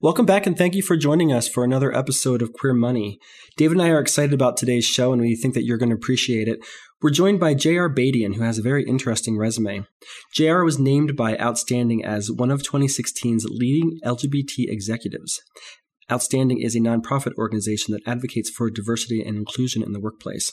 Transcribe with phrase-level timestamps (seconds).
[0.00, 3.18] Welcome back and thank you for joining us for another episode of Queer Money.
[3.56, 5.94] David and I are excited about today's show and we think that you're going to
[5.94, 6.58] appreciate it.
[7.00, 7.88] We're joined by J.R.
[7.88, 9.86] Badian, who has a very interesting resume.
[10.34, 10.64] J.R.
[10.64, 15.40] was named by Outstanding as one of 2016's leading LGBT executives.
[16.10, 20.52] Outstanding is a nonprofit organization that advocates for diversity and inclusion in the workplace.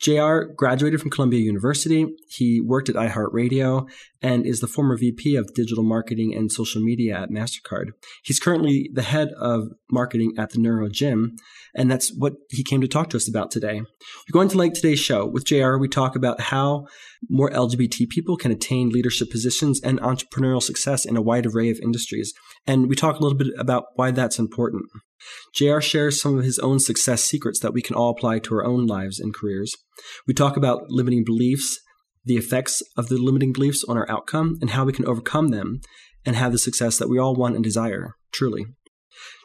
[0.00, 2.06] JR graduated from Columbia University.
[2.28, 3.88] He worked at iHeartRadio
[4.20, 7.90] and is the former VP of digital marketing and social media at MasterCard.
[8.22, 11.36] He's currently the head of marketing at the NeuroGym,
[11.74, 13.76] and that's what he came to talk to us about today.
[13.76, 15.26] You're going to like today's show.
[15.26, 16.86] With JR, we talk about how
[17.30, 21.78] more LGBT people can attain leadership positions and entrepreneurial success in a wide array of
[21.80, 22.32] industries.
[22.66, 24.84] And we talk a little bit about why that's important.
[25.54, 28.64] JR shares some of his own success secrets that we can all apply to our
[28.64, 29.72] own lives and careers.
[30.26, 31.78] We talk about limiting beliefs,
[32.24, 35.80] the effects of the limiting beliefs on our outcome, and how we can overcome them
[36.24, 38.66] and have the success that we all want and desire, truly.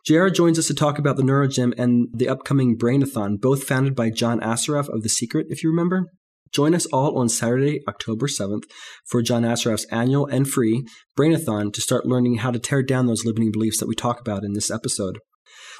[0.05, 4.09] JR joins us to talk about the NeuroGym and the upcoming Brainathon, both founded by
[4.09, 6.05] John Assaraf of The Secret, if you remember.
[6.51, 8.63] Join us all on Saturday, October 7th
[9.05, 10.83] for John Assaraf's annual and free
[11.17, 14.43] Brainathon to start learning how to tear down those limiting beliefs that we talk about
[14.43, 15.19] in this episode.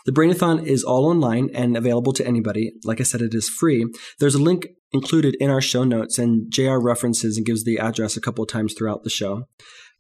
[0.06, 2.74] The Brainathon is all online and available to anybody.
[2.84, 3.86] Like I said, it is free.
[4.20, 8.18] There's a link included in our show notes, and JR references and gives the address
[8.18, 9.48] a couple of times throughout the show.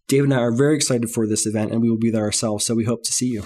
[0.07, 2.65] Dave and I are very excited for this event, and we will be there ourselves,
[2.65, 3.43] so we hope to see you.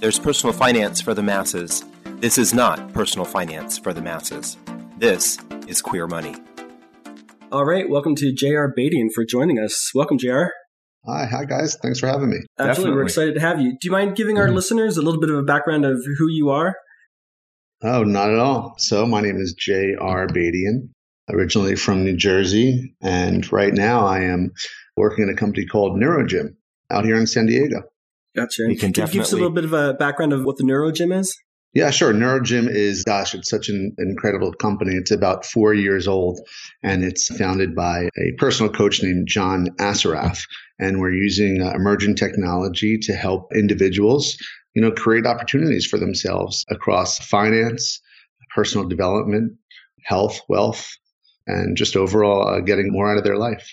[0.00, 1.84] There's personal finance for the masses.
[2.18, 4.56] This is not personal finance for the masses.
[4.98, 6.34] This is queer money.
[7.52, 9.92] All right, welcome to JR Badian for joining us.
[9.94, 10.46] Welcome, JR.
[11.06, 11.76] Hi, hi guys.
[11.82, 12.36] Thanks for having me.
[12.58, 12.92] Absolutely, Definitely.
[12.92, 13.72] we're excited to have you.
[13.72, 14.56] Do you mind giving our mm-hmm.
[14.56, 16.74] listeners a little bit of a background of who you are?
[17.82, 18.74] Oh, not at all.
[18.76, 20.26] So, my name is J.R.
[20.26, 20.90] Badian,
[21.30, 24.52] originally from New Jersey, and right now I am
[24.96, 26.56] working at a company called NeuroGym
[26.90, 27.82] out here in San Diego.
[28.36, 28.64] Gotcha.
[28.68, 30.64] You can, can you give us a little bit of a background of what the
[30.64, 31.34] NeuroGym is?
[31.72, 32.12] Yeah, sure.
[32.12, 34.96] NeuroGym is, gosh, it's such an incredible company.
[34.96, 36.40] It's about four years old
[36.82, 40.42] and it's founded by a personal coach named John Assaraf.
[40.80, 44.36] And we're using uh, emerging technology to help individuals,
[44.74, 48.00] you know, create opportunities for themselves across finance,
[48.52, 49.52] personal development,
[50.04, 50.90] health, wealth,
[51.46, 53.70] and just overall uh, getting more out of their life.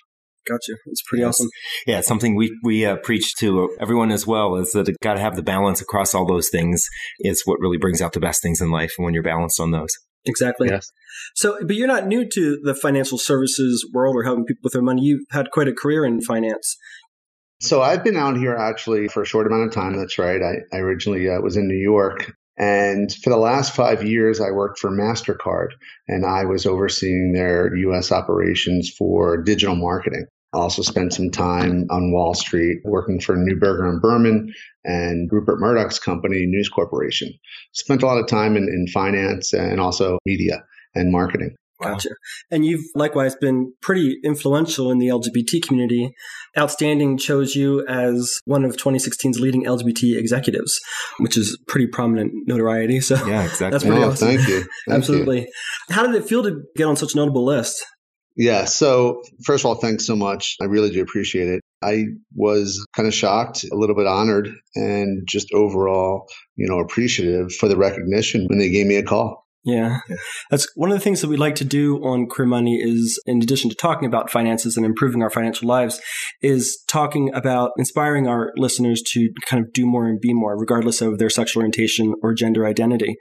[0.49, 0.73] Gotcha.
[0.85, 1.29] It's pretty yes.
[1.29, 1.49] awesome.
[1.85, 5.19] Yeah, something we we uh, preach to everyone as well is that it got to
[5.19, 6.87] have the balance across all those things.
[7.19, 9.89] Is what really brings out the best things in life when you're balanced on those.
[10.25, 10.67] Exactly.
[10.69, 10.91] Yes.
[11.35, 14.81] So, but you're not new to the financial services world or helping people with their
[14.81, 15.01] money.
[15.03, 16.75] You've had quite a career in finance.
[17.59, 19.97] So I've been out here actually for a short amount of time.
[19.97, 20.41] That's right.
[20.41, 22.31] I, I originally uh, was in New York.
[22.57, 25.69] And for the last five years, I worked for MasterCard
[26.07, 30.25] and I was overseeing their US operations for digital marketing.
[30.57, 34.51] I also spent some time on Wall Street working for Neuberger and Berman
[34.83, 37.31] and Rupert Murdoch's company, News Corporation.
[37.73, 40.63] Spent a lot of time in, in finance and also media
[40.95, 41.55] and marketing.
[41.79, 42.09] Gotcha.
[42.49, 46.11] And you've likewise been pretty influential in the LGBT community.
[46.57, 50.79] Outstanding chose you as one of 2016's leading LGBT executives,
[51.19, 52.99] which is pretty prominent notoriety.
[52.99, 53.69] So yeah, exactly.
[53.69, 54.27] That's pretty oh, awesome.
[54.27, 54.61] Thank you.
[54.87, 55.41] Thank Absolutely.
[55.41, 55.47] You.
[55.91, 57.85] How did it feel to get on such a notable list?
[58.37, 58.65] Yeah.
[58.65, 60.55] So first of all, thanks so much.
[60.61, 61.61] I really do appreciate it.
[61.81, 62.05] I
[62.35, 67.67] was kind of shocked, a little bit honored, and just overall, you know, appreciative for
[67.67, 69.43] the recognition when they gave me a call.
[69.63, 69.99] Yeah.
[70.49, 73.41] That's one of the things that we like to do on Queer Money is in
[73.41, 75.99] addition to talking about finances and improving our financial lives
[76.41, 81.01] is talking about inspiring our listeners to kind of do more and be more regardless
[81.01, 83.17] of their sexual orientation or gender identity.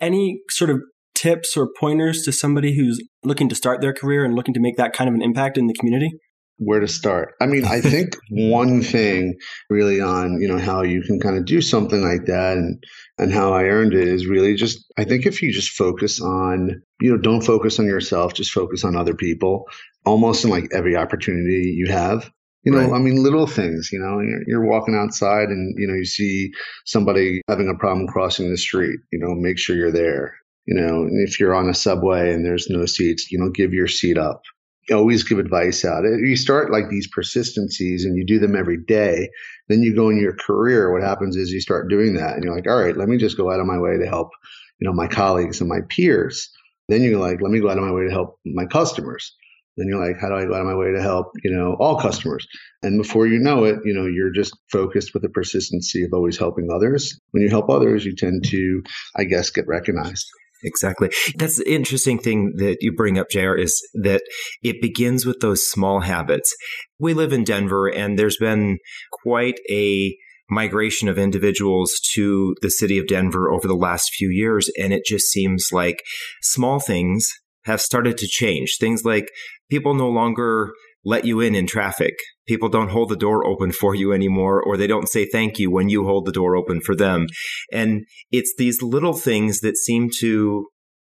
[0.00, 0.80] Any sort of
[1.14, 4.76] tips or pointers to somebody who's looking to start their career and looking to make
[4.76, 6.10] that kind of an impact in the community?
[6.58, 7.34] Where to start?
[7.40, 9.34] I mean, I think one thing
[9.68, 12.82] really on, you know, how you can kind of do something like that and
[13.18, 16.82] and how I earned it is really just I think if you just focus on,
[17.00, 19.64] you know, don't focus on yourself, just focus on other people
[20.04, 22.30] almost in like every opportunity you have.
[22.62, 22.92] You know, right.
[22.92, 26.50] I mean, little things, you know, you're, you're, walking outside and, you know, you see
[26.86, 30.34] somebody having a problem crossing the street, you know, make sure you're there
[30.66, 33.88] you know, if you're on a subway and there's no seats, you know, give your
[33.88, 34.42] seat up.
[34.88, 36.04] You always give advice out.
[36.04, 39.30] You start like these persistencies and you do them every day.
[39.68, 40.92] Then you go in your career.
[40.92, 43.36] What happens is you start doing that and you're like, all right, let me just
[43.36, 44.30] go out of my way to help,
[44.78, 46.50] you know, my colleagues and my peers.
[46.88, 49.34] Then you're like, let me go out of my way to help my customers.
[49.76, 51.76] Then you're like, how do I go out of my way to help, you know,
[51.80, 52.46] all customers?
[52.82, 56.38] And before you know it, you know, you're just focused with the persistency of always
[56.38, 57.18] helping others.
[57.30, 58.82] When you help others, you tend to,
[59.16, 60.26] I guess, get recognized.
[60.64, 61.10] Exactly.
[61.36, 64.22] That's the interesting thing that you bring up, JR, is that
[64.62, 66.54] it begins with those small habits.
[66.98, 68.78] We live in Denver and there's been
[69.22, 70.16] quite a
[70.50, 74.70] migration of individuals to the city of Denver over the last few years.
[74.78, 76.02] And it just seems like
[76.42, 77.28] small things
[77.64, 78.76] have started to change.
[78.78, 79.28] Things like
[79.70, 80.72] people no longer
[81.04, 82.14] let you in in traffic.
[82.46, 85.70] People don't hold the door open for you anymore, or they don't say thank you
[85.70, 87.26] when you hold the door open for them.
[87.72, 90.68] And it's these little things that seem to,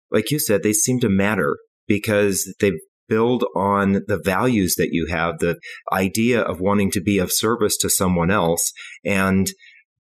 [0.09, 1.57] like you said, they seem to matter
[1.87, 2.71] because they
[3.09, 5.59] build on the values that you have, the
[5.91, 8.71] idea of wanting to be of service to someone else
[9.05, 9.51] and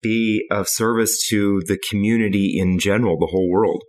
[0.01, 3.83] be of service to the community in general, the whole world.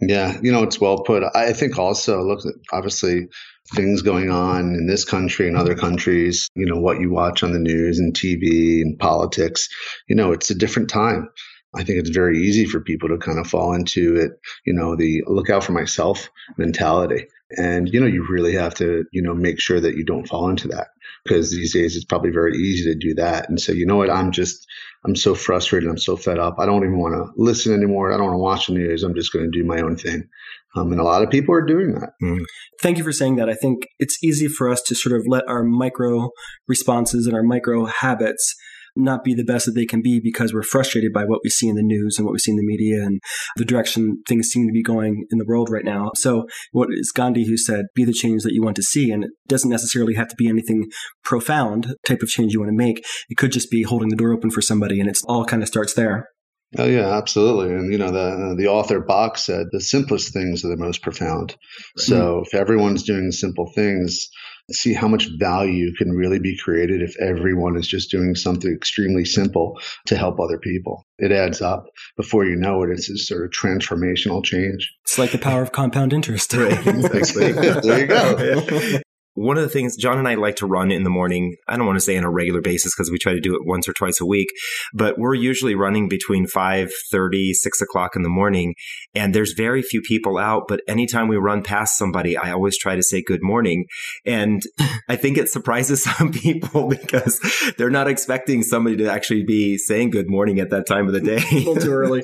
[0.00, 1.22] Yeah, you know, it's well put.
[1.34, 2.40] I think also, look,
[2.72, 3.28] obviously,
[3.72, 7.52] things going on in this country and other countries, you know, what you watch on
[7.52, 9.68] the news and TV and politics,
[10.08, 11.28] you know, it's a different time.
[11.74, 14.32] I think it's very easy for people to kind of fall into it,
[14.64, 17.26] you know, the look out for myself mentality.
[17.50, 20.48] And, you know, you really have to, you know, make sure that you don't fall
[20.48, 20.88] into that
[21.24, 23.48] because these days it's probably very easy to do that.
[23.48, 24.10] And so, you know what?
[24.10, 24.66] I'm just,
[25.04, 25.88] I'm so frustrated.
[25.88, 26.56] I'm so fed up.
[26.58, 28.12] I don't even want to listen anymore.
[28.12, 29.02] I don't want to watch the news.
[29.02, 30.28] I'm just going to do my own thing.
[30.76, 32.14] Um, and a lot of people are doing that.
[32.22, 32.44] Mm.
[32.80, 33.48] Thank you for saying that.
[33.48, 36.30] I think it's easy for us to sort of let our micro
[36.66, 38.56] responses and our micro habits
[38.96, 41.68] not be the best that they can be because we're frustrated by what we see
[41.68, 43.20] in the news and what we see in the media and
[43.56, 46.10] the direction things seem to be going in the world right now.
[46.16, 49.10] So what is Gandhi who said, be the change that you want to see.
[49.10, 50.90] And it doesn't necessarily have to be anything
[51.24, 53.04] profound type of change you want to make.
[53.28, 55.68] It could just be holding the door open for somebody and it's all kind of
[55.68, 56.28] starts there.
[56.76, 57.72] Oh yeah, absolutely.
[57.72, 61.02] And you know the uh, the author Bach said the simplest things are the most
[61.02, 61.50] profound.
[61.50, 62.04] Right.
[62.04, 64.28] So if everyone's doing simple things,
[64.72, 69.24] see how much value can really be created if everyone is just doing something extremely
[69.24, 71.04] simple to help other people.
[71.18, 71.86] It adds up.
[72.16, 74.92] Before you know it, it's a sort of transformational change.
[75.02, 76.52] It's like the power of compound interest.
[76.54, 76.84] right.
[76.84, 79.00] there you go.
[79.34, 81.86] One of the things John and I like to run in the morning, I don't
[81.86, 83.92] want to say on a regular basis because we try to do it once or
[83.92, 84.48] twice a week,
[84.92, 88.74] but we're usually running between 5 30, 6 o'clock in the morning.
[89.14, 92.94] And there's very few people out, but anytime we run past somebody, I always try
[92.94, 93.86] to say good morning.
[94.24, 94.62] And
[95.08, 97.40] I think it surprises some people because
[97.76, 101.20] they're not expecting somebody to actually be saying good morning at that time of the
[101.20, 101.42] day.
[101.52, 102.22] a little too early.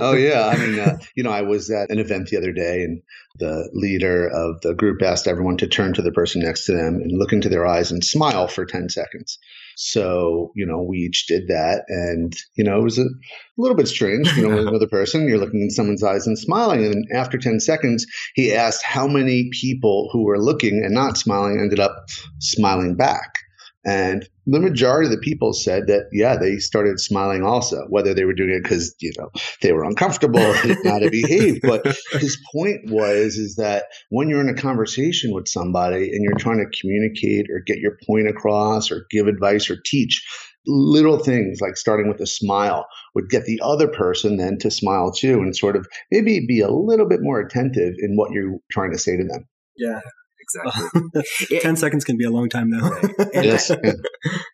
[0.00, 0.46] oh, yeah.
[0.46, 3.02] I mean, uh, you know, I was at an event the other day and
[3.38, 6.96] the leader of the group asked everyone to turn to the person next to them
[6.96, 9.38] and look into their eyes and smile for 10 seconds.
[9.76, 11.84] So, you know, we each did that.
[11.88, 13.04] And, you know, it was a
[13.58, 16.86] little bit strange, you know, with another person, you're looking in someone's eyes and smiling.
[16.86, 21.60] And after 10 seconds, he asked how many people who were looking and not smiling
[21.60, 22.06] ended up
[22.40, 23.38] smiling back.
[23.84, 28.24] And the majority of the people said that, yeah, they started smiling also, whether they
[28.24, 29.28] were doing it because, you know,
[29.60, 30.52] they were uncomfortable,
[30.84, 31.60] how to behave.
[31.62, 36.38] But his point was, is that when you're in a conversation with somebody and you're
[36.38, 40.24] trying to communicate or get your point across or give advice or teach,
[40.66, 45.12] little things like starting with a smile would get the other person then to smile
[45.12, 48.92] too and sort of maybe be a little bit more attentive in what you're trying
[48.92, 49.46] to say to them.
[49.76, 50.00] Yeah,
[50.54, 51.58] exactly.
[51.60, 53.00] 10 seconds can be a long time though.
[53.34, 53.70] yes.
[53.70, 53.78] I,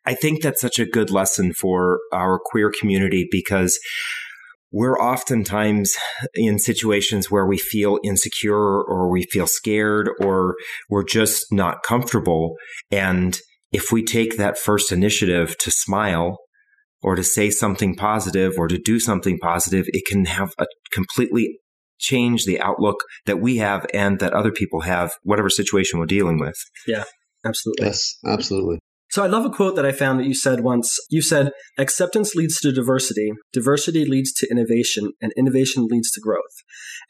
[0.05, 3.79] I think that's such a good lesson for our queer community because
[4.71, 5.95] we're oftentimes
[6.35, 10.57] in situations where we feel insecure or we feel scared or
[10.89, 12.57] we're just not comfortable.
[12.91, 13.39] And
[13.71, 16.39] if we take that first initiative to smile
[17.03, 21.59] or to say something positive or to do something positive, it can have a completely
[22.03, 26.39] change the outlook that we have and that other people have, whatever situation we're dealing
[26.39, 26.57] with.
[26.87, 27.05] Yeah,
[27.47, 27.87] absolutely.
[27.87, 28.79] Yes, absolutely.
[29.11, 30.99] So I love a quote that I found that you said once.
[31.11, 36.57] You said, acceptance leads to diversity, diversity leads to innovation, and innovation leads to growth.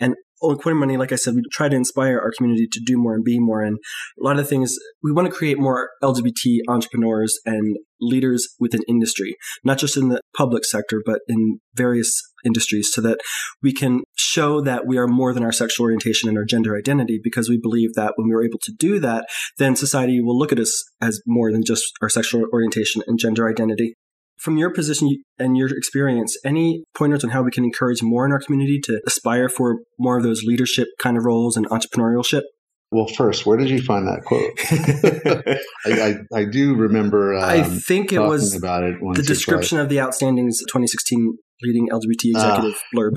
[0.01, 2.99] And on Queer Money, like I said, we try to inspire our community to do
[2.99, 3.63] more and be more.
[3.63, 3.79] And
[4.21, 9.37] a lot of things, we want to create more LGBT entrepreneurs and leaders within industry,
[9.65, 13.19] not just in the public sector, but in various industries so that
[13.63, 17.21] we can show that we are more than our sexual orientation and our gender identity
[17.23, 19.27] because we believe that when we're able to do that,
[19.59, 23.49] then society will look at us as more than just our sexual orientation and gender
[23.49, 23.95] identity.
[24.39, 25.09] From your position
[25.39, 29.01] and your experience, any pointers on how we can encourage more in our community to
[29.07, 32.43] aspire for more of those leadership kind of roles and entrepreneurship?
[32.91, 34.51] Well, first, where did you find that quote?
[35.87, 37.35] I, I, I, do remember.
[37.35, 42.25] Um, I think it was about it the description of the Outstandings 2016 leading LGBT
[42.27, 43.13] executive uh, blurb.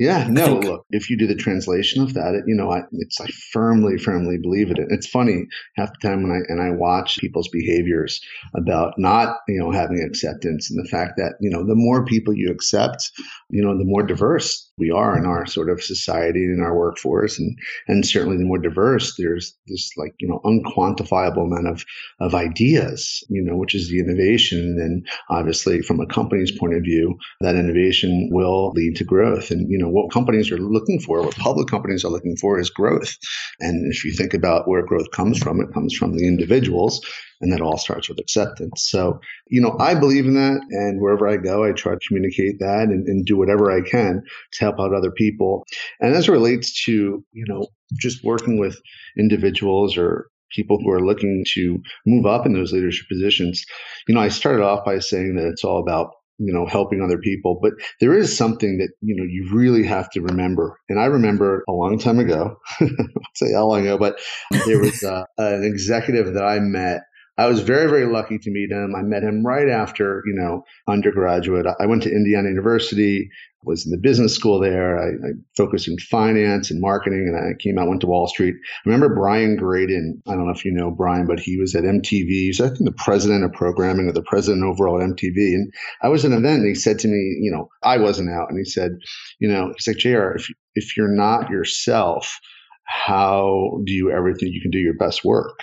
[0.00, 2.84] Yeah, no, think, look, if you do the translation of that, it, you know, I,
[2.92, 4.78] it's, I firmly, firmly believe it.
[4.88, 5.44] It's funny
[5.76, 8.18] half the time when I, and I watch people's behaviors
[8.56, 12.32] about not, you know, having acceptance and the fact that, you know, the more people
[12.32, 13.12] you accept,
[13.50, 16.76] you know, the more diverse we are in our sort of society and in our
[16.76, 17.38] workforce.
[17.38, 17.56] And,
[17.86, 21.84] and certainly the more diverse, there's this like, you know, unquantifiable amount of,
[22.18, 24.78] of ideas, you know, which is the innovation.
[24.80, 29.50] And obviously from a company's point of view, that innovation will lead to growth.
[29.50, 32.70] And, you know, what companies are looking for, what public companies are looking for is
[32.70, 33.16] growth.
[33.60, 37.00] And if you think about where growth comes from, it comes from the individuals.
[37.40, 38.86] And that all starts with acceptance.
[38.90, 40.60] So, you know, I believe in that.
[40.70, 44.22] And wherever I go, I try to communicate that and, and do whatever I can
[44.52, 45.64] to help out other people.
[46.00, 47.66] And as it relates to, you know,
[47.98, 48.78] just working with
[49.18, 53.64] individuals or people who are looking to move up in those leadership positions,
[54.06, 57.18] you know, I started off by saying that it's all about you know, helping other
[57.18, 57.58] people.
[57.62, 60.78] But there is something that, you know, you really have to remember.
[60.88, 62.56] And I remember a long time ago,
[63.34, 64.18] say how long ago, but
[64.64, 67.02] there was uh, an executive that I met.
[67.40, 68.94] I was very, very lucky to meet him.
[68.94, 71.66] I met him right after, you know, undergraduate.
[71.80, 73.30] I went to Indiana University
[73.62, 74.98] was in the business school there.
[74.98, 78.54] I, I, focused in finance and marketing, and I came out, went to Wall Street.
[78.54, 80.22] I remember Brian Graden.
[80.26, 82.28] I don't know if you know Brian, but he was at MTV.
[82.28, 85.54] He's, I think, the president of programming or the president overall at MTV.
[85.54, 88.30] And I was at an event, and he said to me, you know, I wasn't
[88.30, 88.92] out, and he said,
[89.38, 92.38] you know, he's like, JR, if, if you're not yourself,
[92.84, 95.60] how do you ever think you can do your best work?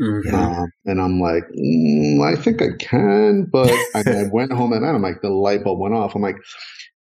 [0.00, 0.34] Mm-hmm.
[0.34, 4.86] Uh, and I'm like, mm, I think I can, but I, I went home and
[4.86, 6.14] I'm like, the light bulb went off.
[6.14, 6.36] I'm like,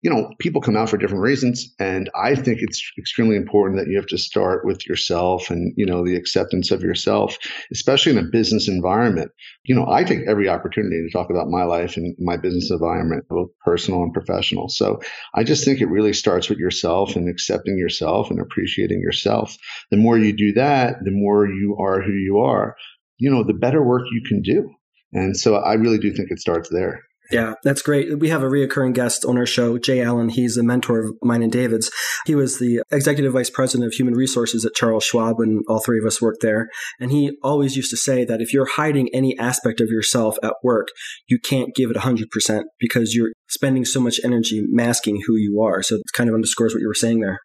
[0.03, 1.73] you know, people come out for different reasons.
[1.79, 5.85] And I think it's extremely important that you have to start with yourself and, you
[5.85, 7.37] know, the acceptance of yourself,
[7.71, 9.31] especially in a business environment.
[9.63, 13.25] You know, I take every opportunity to talk about my life and my business environment,
[13.29, 14.67] both personal and professional.
[14.67, 14.99] So
[15.33, 19.55] I just think it really starts with yourself and accepting yourself and appreciating yourself.
[19.89, 22.75] The more you do that, the more you are who you are,
[23.19, 24.69] you know, the better work you can do.
[25.13, 27.03] And so I really do think it starts there.
[27.33, 28.19] Yeah, that's great.
[28.19, 30.29] We have a reoccurring guest on our show, Jay Allen.
[30.29, 31.91] He's a mentor of mine and David's.
[32.25, 35.99] He was the executive vice president of human resources at Charles Schwab when all three
[35.99, 36.69] of us worked there.
[36.99, 40.53] And he always used to say that if you're hiding any aspect of yourself at
[40.63, 40.89] work,
[41.27, 45.81] you can't give it 100% because you're spending so much energy masking who you are.
[45.81, 47.39] So it kind of underscores what you were saying there.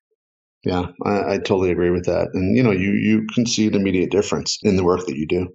[0.64, 2.28] Yeah, I, I totally agree with that.
[2.34, 5.26] And, you know, you, you can see an immediate difference in the work that you
[5.26, 5.48] do.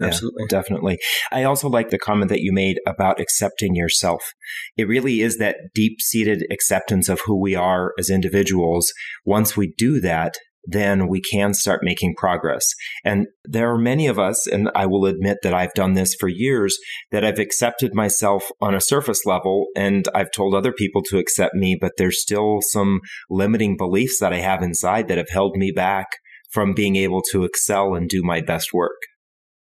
[0.00, 0.42] Absolutely.
[0.44, 0.98] Yeah, definitely.
[1.30, 4.32] I also like the comment that you made about accepting yourself.
[4.76, 8.92] It really is that deep seated acceptance of who we are as individuals.
[9.24, 12.66] Once we do that, then we can start making progress.
[13.04, 16.28] And there are many of us, and I will admit that I've done this for
[16.28, 16.78] years,
[17.10, 21.54] that I've accepted myself on a surface level and I've told other people to accept
[21.54, 25.72] me, but there's still some limiting beliefs that I have inside that have held me
[25.72, 26.08] back
[26.50, 28.98] from being able to excel and do my best work.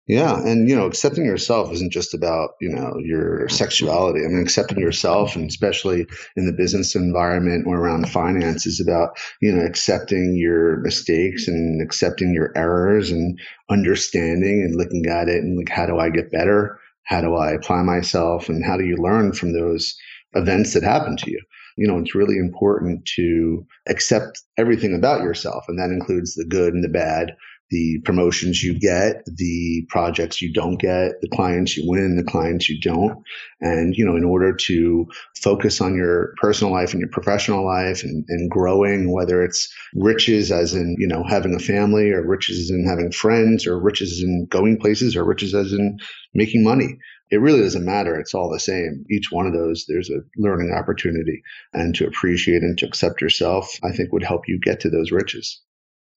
[0.08, 4.20] Yeah, and you know, accepting yourself isn't just about you know your sexuality.
[4.24, 9.18] I mean, accepting yourself, and especially in the business environment or around finance, is about
[9.40, 13.36] you know accepting your mistakes and accepting your errors and
[13.68, 16.78] understanding and looking at it and like, how do I get better?
[17.04, 18.48] How do I apply myself?
[18.48, 19.92] And how do you learn from those
[20.34, 21.40] events that happen to you?
[21.76, 26.74] You know, it's really important to accept everything about yourself, and that includes the good
[26.74, 27.32] and the bad
[27.70, 32.68] the promotions you get, the projects you don't get, the clients you win, the clients
[32.68, 33.22] you don't.
[33.60, 35.06] And, you know, in order to
[35.42, 40.52] focus on your personal life and your professional life and, and growing, whether it's riches
[40.52, 44.46] as in, you know, having a family or riches in having friends or riches in
[44.48, 45.98] going places or riches as in
[46.34, 46.98] making money.
[47.30, 48.20] It really doesn't matter.
[48.20, 49.04] It's all the same.
[49.10, 51.42] Each one of those, there's a learning opportunity
[51.72, 55.10] and to appreciate and to accept yourself, I think would help you get to those
[55.10, 55.60] riches.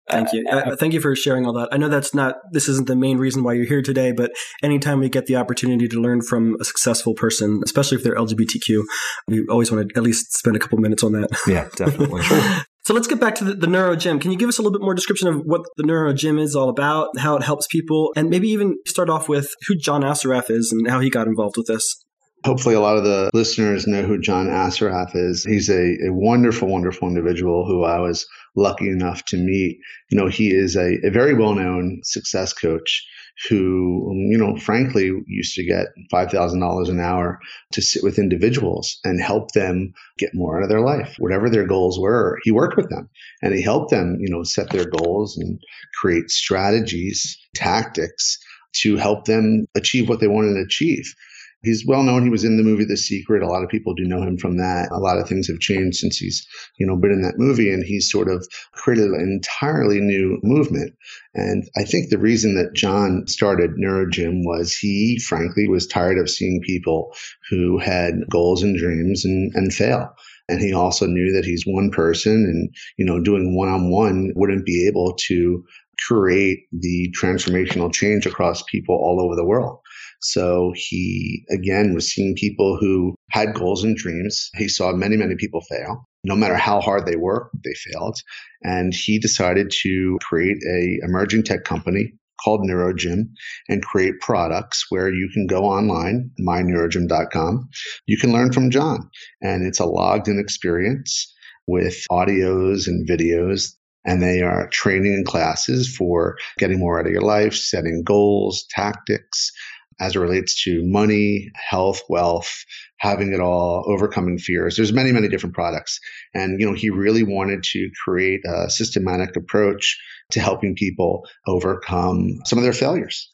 [0.10, 0.46] Thank you.
[0.50, 1.70] Uh, thank you for sharing all that.
[1.72, 4.32] I know that's not, this isn't the main reason why you're here today, but
[4.64, 8.84] anytime we get the opportunity to learn from a successful person, especially if they're LGBTQ,
[9.28, 11.30] we always want to at least spend a couple minutes on that.
[11.48, 12.22] Yeah, definitely.
[12.86, 14.20] so let's get back to the, the NeuroGym.
[14.20, 16.70] Can you give us a little bit more description of what the NeuroGym is all
[16.70, 20.72] about, how it helps people, and maybe even start off with who John Assaraf is
[20.72, 22.04] and how he got involved with this?
[22.46, 25.44] Hopefully, a lot of the listeners know who John Assaraf is.
[25.44, 29.80] He's a, a wonderful, wonderful individual who I was lucky enough to meet.
[30.10, 33.06] You know, he is a, a very well known success coach
[33.48, 37.40] who, you know, frankly used to get $5,000 an hour
[37.72, 41.66] to sit with individuals and help them get more out of their life, whatever their
[41.66, 42.38] goals were.
[42.44, 43.10] He worked with them
[43.42, 45.60] and he helped them, you know, set their goals and
[46.02, 48.38] create strategies, tactics
[48.82, 51.14] to help them achieve what they wanted to achieve.
[51.62, 52.24] He's well known.
[52.24, 53.44] He was in the movie The Secret.
[53.44, 54.90] A lot of people do know him from that.
[54.92, 56.48] A lot of things have changed since he's,
[56.78, 60.96] you know, been in that movie and he's sort of created an entirely new movement.
[61.36, 66.30] And I think the reason that John started NeuroGym was he frankly was tired of
[66.30, 67.14] seeing people
[67.50, 70.14] who had goals and dreams and, and fail.
[70.48, 74.32] And he also knew that he's one person and, you know, doing one on one
[74.36, 75.64] wouldn't be able to
[76.08, 79.80] create the transformational change across people all over the world.
[80.22, 84.50] So he again was seeing people who had goals and dreams.
[84.56, 86.06] He saw many, many people fail.
[86.24, 88.18] No matter how hard they worked, they failed.
[88.64, 93.30] And he decided to create a emerging tech company called NeuroGym
[93.68, 97.70] and create products where you can go online, myneurogym.com.
[98.06, 99.10] You can learn from John
[99.42, 101.34] and it's a logged in experience
[101.68, 103.74] with audios and videos
[104.06, 108.66] and they are training and classes for getting more out of your life, setting goals,
[108.70, 109.52] tactics,
[110.00, 112.52] as it relates to money, health, wealth,
[113.00, 114.76] having it all, overcoming fears.
[114.76, 116.00] There's many, many different products.
[116.34, 119.98] And, you know, he really wanted to create a systematic approach
[120.32, 123.30] to helping people overcome some of their failures.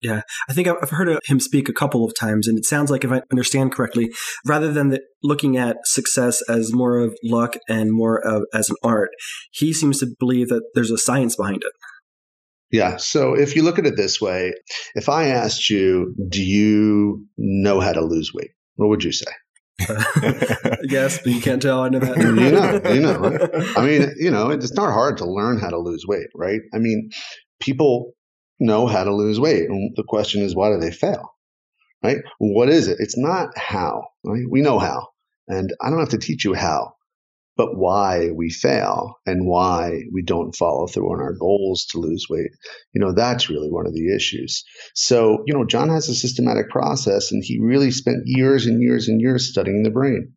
[0.00, 3.02] Yeah, I think I've heard him speak a couple of times, and it sounds like,
[3.02, 4.10] if I understand correctly,
[4.46, 8.76] rather than the, looking at success as more of luck and more of as an
[8.84, 9.10] art,
[9.50, 11.72] he seems to believe that there's a science behind it.
[12.70, 12.96] Yeah.
[12.96, 14.52] So if you look at it this way,
[14.94, 18.50] if I asked you, do you know how to lose weight?
[18.76, 19.30] What would you say?
[20.82, 21.82] yes, but you can't tell.
[21.82, 22.16] I know that.
[22.18, 23.72] you know, you know.
[23.76, 26.60] I mean, you know, it's not hard to learn how to lose weight, right?
[26.74, 27.10] I mean,
[27.60, 28.12] people
[28.60, 29.68] know how to lose weight.
[29.68, 31.32] And the question is, why do they fail?
[32.02, 32.18] Right?
[32.38, 32.98] What is it?
[33.00, 34.44] It's not how, right?
[34.48, 35.08] We know how.
[35.48, 36.92] And I don't have to teach you how
[37.58, 42.26] but why we fail and why we don't follow through on our goals to lose
[42.30, 42.52] weight.
[42.94, 44.64] You know, that's really one of the issues.
[44.94, 49.08] So, you know, John has a systematic process and he really spent years and years
[49.08, 50.34] and years studying the brain.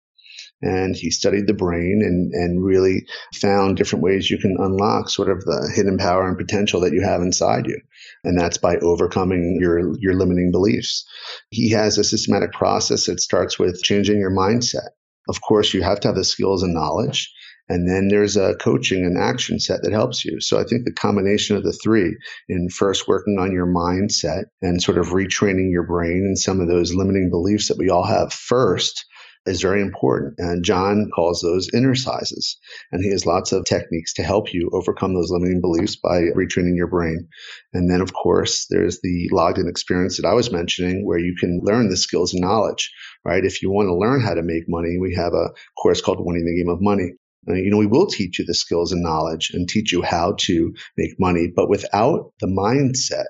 [0.63, 5.29] And he studied the brain and, and really found different ways you can unlock sort
[5.29, 7.79] of the hidden power and potential that you have inside you.
[8.23, 11.05] And that's by overcoming your, your limiting beliefs.
[11.49, 14.89] He has a systematic process that starts with changing your mindset
[15.29, 17.31] of course, you have to have the skills and knowledge.
[17.69, 20.41] And then there's a coaching and action set that helps you.
[20.41, 22.17] So I think the combination of the three
[22.49, 26.67] in first working on your mindset and sort of retraining your brain and some of
[26.67, 29.05] those limiting beliefs that we all have first
[29.45, 30.35] is very important.
[30.37, 32.55] And John calls those Innercises.
[32.91, 36.75] And he has lots of techniques to help you overcome those limiting beliefs by retraining
[36.75, 37.27] your brain.
[37.73, 41.35] And then, of course, there's the logged in experience that I was mentioning where you
[41.39, 42.91] can learn the skills and knowledge,
[43.25, 43.43] right?
[43.43, 45.49] If you want to learn how to make money, we have a
[45.81, 47.13] course called Winning the Game of Money.
[47.47, 50.73] You know, we will teach you the skills and knowledge and teach you how to
[50.95, 53.25] make money, but without the mindset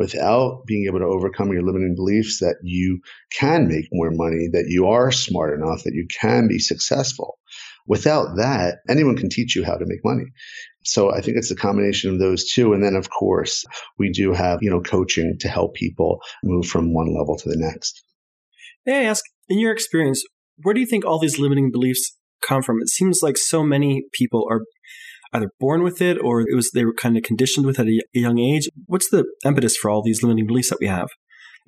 [0.00, 4.64] without being able to overcome your limiting beliefs that you can make more money, that
[4.66, 7.38] you are smart enough, that you can be successful.
[7.86, 10.24] Without that, anyone can teach you how to make money.
[10.86, 12.72] So I think it's a combination of those two.
[12.72, 13.66] And then, of course,
[13.98, 17.58] we do have, you know, coaching to help people move from one level to the
[17.58, 18.02] next.
[18.86, 20.24] May I ask, in your experience,
[20.62, 22.80] where do you think all these limiting beliefs come from?
[22.80, 24.62] It seems like so many people are
[25.32, 28.02] either born with it or it was they were kind of conditioned with at a
[28.12, 28.68] young age.
[28.86, 31.08] What's the impetus for all these limiting beliefs that we have?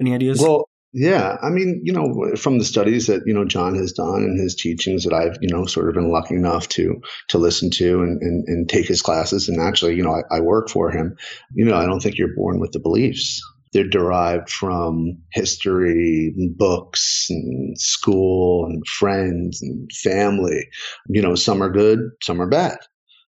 [0.00, 0.40] Any ideas?
[0.40, 4.24] Well, yeah, I mean, you know, from the studies that you know John has done
[4.24, 7.70] and his teachings that I've you know sort of been lucky enough to to listen
[7.72, 10.90] to and and, and take his classes, and actually, you know, I, I work for
[10.90, 11.16] him.
[11.54, 13.40] You know, I don't think you're born with the beliefs
[13.72, 20.68] they're derived from history and books and school and friends and family.
[21.08, 22.76] You know, some are good, some are bad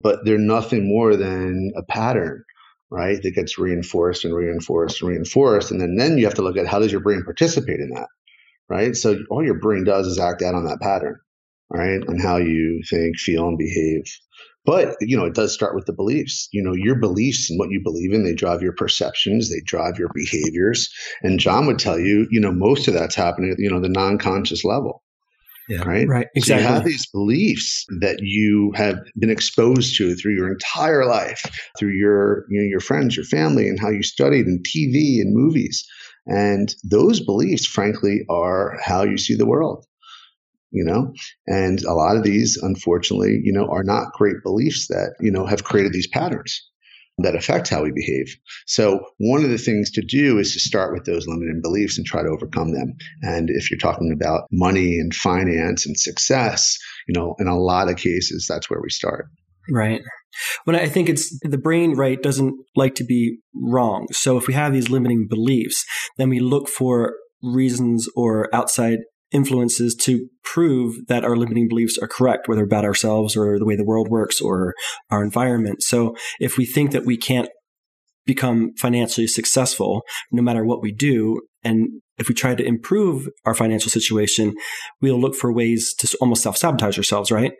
[0.00, 2.44] but they're nothing more than a pattern
[2.90, 6.56] right that gets reinforced and reinforced and reinforced and then then you have to look
[6.56, 8.08] at how does your brain participate in that
[8.70, 8.96] right?
[8.96, 11.20] So all your brain does is act out on that pattern
[11.68, 14.04] right and how you think feel and behave.
[14.64, 16.48] But you know it does start with the beliefs.
[16.52, 19.98] You know your beliefs and what you believe in they drive your perceptions they drive
[19.98, 20.88] your behaviors.
[21.22, 23.88] And john would tell you you know most of that's happening at you know the
[23.88, 25.02] non-conscious level
[25.70, 26.08] yeah, right.
[26.08, 26.26] Right.
[26.34, 26.64] Exactly.
[26.64, 31.42] So you have these beliefs that you have been exposed to through your entire life,
[31.78, 35.32] through your you know, your friends, your family, and how you studied in TV and
[35.32, 35.86] movies.
[36.26, 39.86] And those beliefs, frankly, are how you see the world.
[40.72, 41.12] You know,
[41.46, 45.46] and a lot of these, unfortunately, you know, are not great beliefs that you know
[45.46, 46.69] have created these patterns
[47.22, 48.36] that affect how we behave.
[48.66, 52.06] So one of the things to do is to start with those limiting beliefs and
[52.06, 52.94] try to overcome them.
[53.22, 56.78] And if you're talking about money and finance and success,
[57.08, 59.26] you know, in a lot of cases, that's where we start.
[59.70, 60.00] Right.
[60.64, 64.06] When I think it's the brain, right, doesn't like to be wrong.
[64.12, 65.84] So if we have these limiting beliefs,
[66.16, 68.98] then we look for reasons or outside
[69.32, 73.76] influences to prove that our limiting beliefs are correct, whether about ourselves or the way
[73.76, 74.74] the world works or
[75.10, 75.82] our environment.
[75.82, 77.48] So if we think that we can't
[78.26, 83.54] become financially successful no matter what we do, and if we try to improve our
[83.54, 84.54] financial situation,
[85.00, 87.52] we'll look for ways to almost self sabotage ourselves, right?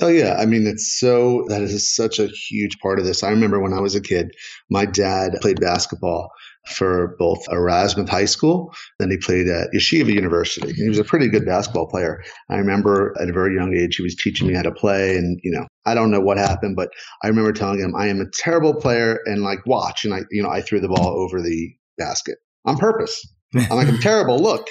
[0.00, 3.22] Oh yeah, I mean it's so that is such a huge part of this.
[3.22, 4.30] I remember when I was a kid,
[4.70, 6.30] my dad played basketball
[6.66, 10.72] for both Erasmus High School, then he played at Yeshiva University.
[10.72, 12.22] He was a pretty good basketball player.
[12.50, 15.40] I remember at a very young age he was teaching me how to play and
[15.42, 16.90] you know, I don't know what happened, but
[17.22, 20.42] I remember telling him I am a terrible player and like watch and I you
[20.42, 23.20] know, I threw the ball over the basket on purpose.
[23.54, 24.66] I'm like I'm terrible, look.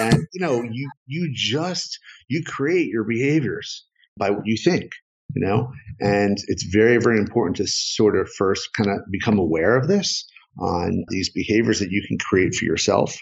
[0.00, 1.98] And you know, you you just
[2.28, 4.90] you create your behaviors by what you think,
[5.34, 5.70] you know?
[6.00, 10.26] And it's very, very important to sort of first kind of become aware of this
[10.58, 13.16] on these behaviors that you can create for yourself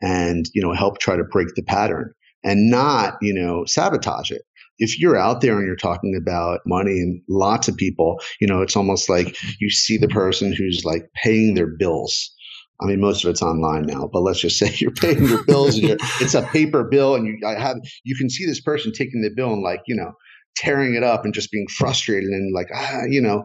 [0.00, 2.12] and, you know, help try to break the pattern
[2.44, 4.42] and not, you know, sabotage it
[4.78, 8.62] if you're out there and you're talking about money and lots of people, you know,
[8.62, 12.32] it's almost like you see the person who's like paying their bills.
[12.80, 15.76] I mean, most of it's online now, but let's just say you're paying your bills
[15.78, 19.22] and it's a paper bill and you I have, you can see this person taking
[19.22, 20.12] the bill and like, you know,
[20.56, 23.44] tearing it up and just being frustrated and like, ah, you know,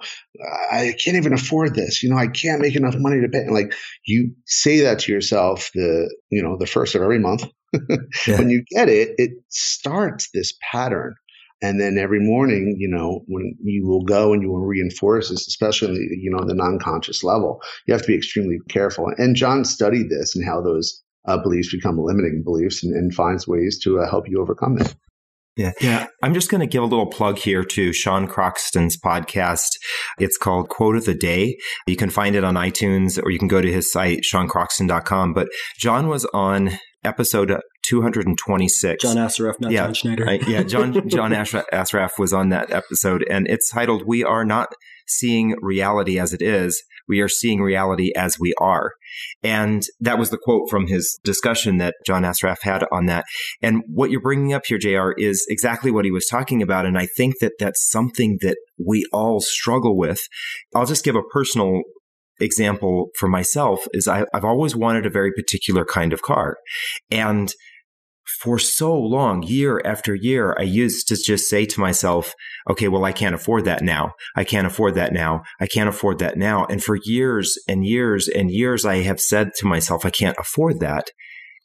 [0.72, 2.02] I can't even afford this.
[2.02, 3.40] You know, I can't make enough money to pay.
[3.40, 3.74] And like
[4.06, 7.46] you say that to yourself the, you know, the first of every month.
[8.28, 8.38] yeah.
[8.38, 11.16] When you get it, it starts this pattern.
[11.62, 15.48] And then every morning, you know, when you will go and you will reinforce this,
[15.48, 19.10] especially, the, you know, the non-conscious level, you have to be extremely careful.
[19.18, 23.48] And John studied this and how those uh, beliefs become limiting beliefs and, and finds
[23.48, 24.94] ways to uh, help you overcome it.
[25.56, 25.72] Yeah.
[25.80, 26.08] Yeah.
[26.24, 29.70] I'm just going to give a little plug here to Sean Croxton's podcast.
[30.18, 31.58] It's called Quote of the Day.
[31.88, 35.34] You can find it on iTunes or you can go to his site, seancroxton.com.
[35.34, 36.72] But John was on
[37.04, 39.04] episode 226.
[39.04, 40.30] John Assaraf, not yeah, John Schneider.
[40.30, 44.70] I, yeah, John John Assaraf was on that episode, and it's titled "We Are Not
[45.08, 48.92] Seeing Reality as It Is; We Are Seeing Reality as We Are."
[49.44, 53.26] And that was the quote from his discussion that John Assaraf had on that.
[53.62, 56.98] And what you're bringing up here, JR, is exactly what he was talking about, and
[56.98, 60.20] I think that that's something that we all struggle with.
[60.76, 61.82] I'll just give a personal
[62.40, 66.58] example for myself is I, have always wanted a very particular kind of car.
[67.12, 67.54] And
[68.26, 72.34] for so long, year after year, I used to just say to myself,
[72.70, 74.14] okay, well, I can't afford that now.
[74.36, 75.44] I can't afford that now.
[75.60, 76.66] I can't afford that now.
[76.66, 80.80] And for years and years and years, I have said to myself, I can't afford
[80.80, 81.10] that.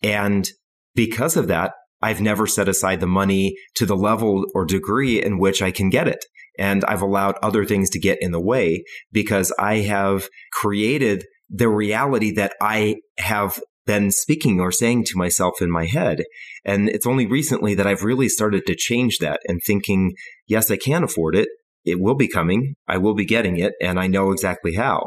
[0.03, 0.49] And
[0.95, 5.39] because of that, I've never set aside the money to the level or degree in
[5.39, 6.25] which I can get it.
[6.59, 11.69] And I've allowed other things to get in the way because I have created the
[11.69, 16.25] reality that I have been speaking or saying to myself in my head.
[16.65, 20.13] And it's only recently that I've really started to change that and thinking,
[20.47, 21.49] yes, I can afford it.
[21.87, 22.75] It will be coming.
[22.87, 23.73] I will be getting it.
[23.81, 25.07] And I know exactly how.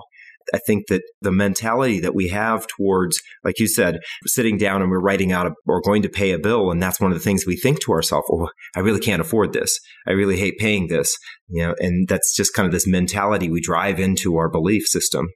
[0.52, 4.89] I think that the mentality that we have towards, like you said, sitting down and
[4.89, 7.24] we're writing out a, or going to pay a bill, and that's one of the
[7.24, 9.80] things we think to ourselves, "Oh, I really can't afford this.
[10.08, 11.15] I really hate paying this."
[11.48, 15.28] You know, and that's just kind of this mentality we drive into our belief system.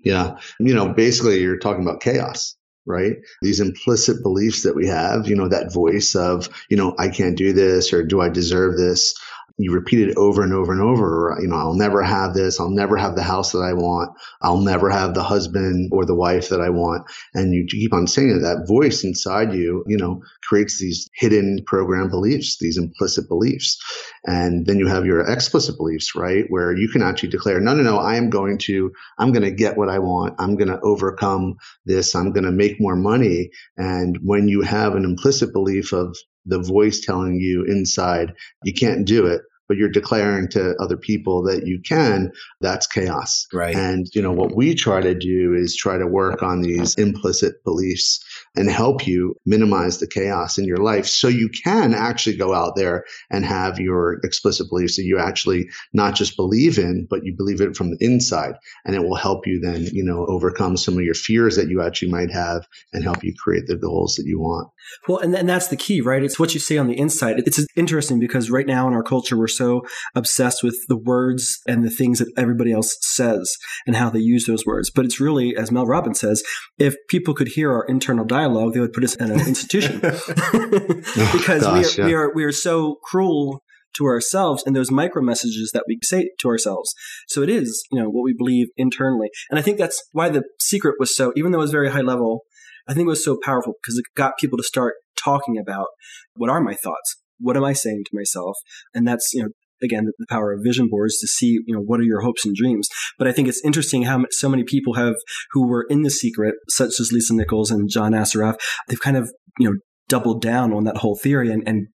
[0.00, 2.56] Yeah, you know, basically, you're talking about chaos
[2.88, 3.16] right?
[3.42, 7.36] These implicit beliefs that we have, you know, that voice of, you know, I can't
[7.36, 9.14] do this or do I deserve this?
[9.58, 11.36] You repeat it over and over and over.
[11.40, 12.60] You know, I'll never have this.
[12.60, 14.16] I'll never have the house that I want.
[14.40, 17.04] I'll never have the husband or the wife that I want.
[17.34, 18.42] And you keep on saying it.
[18.42, 23.76] That voice inside you, you know, creates these hidden program beliefs, these implicit beliefs.
[24.24, 26.44] And then you have your explicit beliefs, right?
[26.48, 29.50] Where you can actually declare, no, no, no, I am going to, I'm going to
[29.50, 30.36] get what I want.
[30.38, 32.14] I'm going to overcome this.
[32.14, 33.50] I'm going to make more money.
[33.76, 36.16] And when you have an implicit belief of
[36.48, 38.32] the voice telling you inside
[38.64, 43.46] you can't do it but you're declaring to other people that you can, that's chaos.
[43.52, 43.76] Right.
[43.76, 47.62] And, you know, what we try to do is try to work on these implicit
[47.64, 48.24] beliefs
[48.56, 52.74] and help you minimize the chaos in your life so you can actually go out
[52.76, 57.34] there and have your explicit beliefs that you actually not just believe in, but you
[57.36, 58.54] believe it from the inside.
[58.84, 61.82] And it will help you then, you know, overcome some of your fears that you
[61.82, 64.68] actually might have and help you create the goals that you want.
[65.06, 66.22] Well, and, and that's the key, right?
[66.22, 67.38] It's what you say on the inside.
[67.40, 69.82] It's interesting because right now in our culture, we're so
[70.14, 74.46] obsessed with the words and the things that everybody else says and how they use
[74.46, 74.90] those words.
[74.90, 76.42] But it's really, as Mel Robbins says,
[76.78, 81.30] if people could hear our internal dialogue, they would put us in an institution oh,
[81.32, 82.06] because oh, gosh, we, are, yeah.
[82.06, 83.62] we are we are so cruel
[83.94, 86.94] to ourselves and those micro messages that we say to ourselves.
[87.26, 89.28] So it is, you know, what we believe internally.
[89.50, 92.02] And I think that's why the secret was so, even though it was very high
[92.02, 92.42] level,
[92.88, 95.88] I think it was so powerful because it got people to start talking about
[96.34, 97.20] what are my thoughts?
[97.38, 98.56] What am I saying to myself?
[98.94, 99.48] And that's, you know,
[99.82, 102.54] again, the power of vision boards to see, you know, what are your hopes and
[102.54, 102.88] dreams.
[103.18, 105.14] But I think it's interesting how so many people have,
[105.52, 108.56] who were in the secret, such as Lisa Nichols and John Assaraf,
[108.88, 109.76] they've kind of, you know,
[110.08, 111.88] doubled down on that whole theory and, and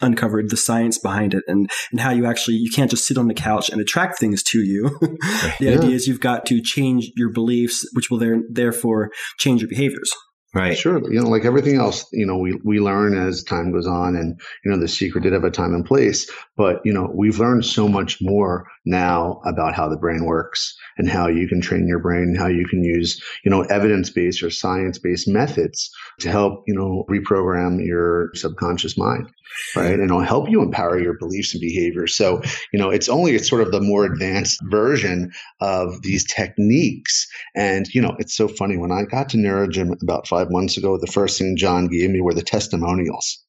[0.00, 3.28] uncovered the science behind it and, and how you actually you can't just sit on
[3.28, 4.98] the couch and attract things to you.
[5.00, 5.70] the yeah.
[5.72, 10.12] idea is you've got to change your beliefs, which will there, therefore change your behaviors.
[10.54, 10.76] Right.
[10.76, 10.98] Sure.
[11.10, 14.38] You know, like everything else, you know, we, we learn as time goes on and,
[14.64, 17.64] you know, the secret did have a time and place, but, you know, we've learned
[17.64, 22.00] so much more now about how the brain works and how you can train your
[22.00, 25.90] brain how you can use, you know, evidence based or science based methods
[26.20, 29.28] to help, you know, reprogram your subconscious mind.
[29.76, 29.92] Right.
[29.92, 32.16] And it'll help you empower your beliefs and behaviors.
[32.16, 32.42] So,
[32.72, 37.28] you know, it's only it's sort of the more advanced version of these techniques.
[37.54, 38.76] And, you know, it's so funny.
[38.76, 42.20] When I got to NeuroGym about five months ago, the first thing John gave me
[42.20, 43.44] were the testimonials.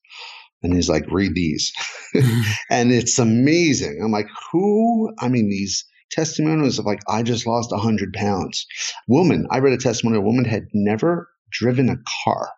[0.64, 1.72] And he's like, read these.
[2.14, 2.42] Mm-hmm.
[2.70, 4.00] and it's amazing.
[4.04, 5.12] I'm like, who?
[5.20, 8.68] I mean, these testimonials of like, I just lost 100 pounds.
[9.08, 12.52] Woman, I read a testimony, a woman had never driven a car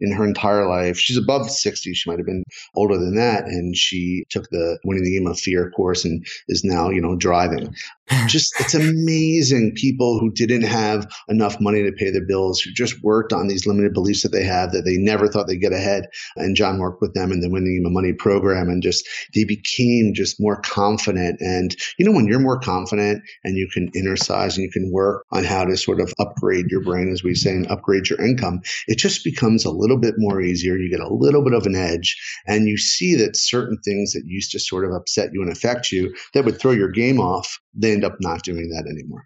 [0.00, 0.98] in her entire life.
[0.98, 1.94] She's above 60.
[1.94, 3.44] She might have been older than that.
[3.44, 7.16] And she took the winning the game of fear course and is now, you know,
[7.16, 7.74] driving.
[8.26, 13.02] just, it's amazing people who didn't have enough money to pay their bills, who just
[13.02, 16.04] worked on these limited beliefs that they have that they never thought they'd get ahead.
[16.36, 19.44] And John worked with them in the winning game of money program and just, they
[19.44, 21.40] became just more confident.
[21.40, 25.24] And, you know, when you're more confident and you can innercise and you can work
[25.30, 28.60] on how to sort of upgrade your brain, as we say, and upgrade your income,
[28.86, 30.76] it just becomes a little bit more easier.
[30.76, 32.16] You get a little bit of an edge,
[32.46, 35.92] and you see that certain things that used to sort of upset you and affect
[35.92, 39.24] you that would throw your game off, they end up not doing that anymore.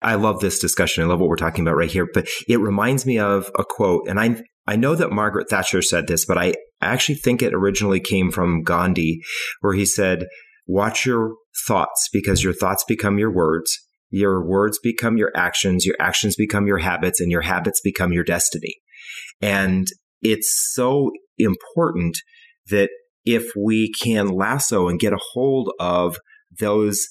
[0.00, 1.02] I love this discussion.
[1.02, 4.06] I love what we're talking about right here, but it reminds me of a quote,
[4.08, 8.00] and I I know that Margaret Thatcher said this, but I actually think it originally
[8.00, 9.22] came from Gandhi,
[9.60, 10.26] where he said,
[10.66, 15.96] "Watch your thoughts because your thoughts become your words." Your words become your actions, your
[16.00, 18.76] actions become your habits, and your habits become your destiny.
[19.40, 19.86] And
[20.22, 22.18] it's so important
[22.70, 22.90] that
[23.24, 26.18] if we can lasso and get a hold of
[26.58, 27.06] those